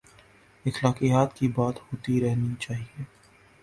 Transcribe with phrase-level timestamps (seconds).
[0.65, 3.03] اخلاقیات کی بات ہوتی رہنی چاہیے۔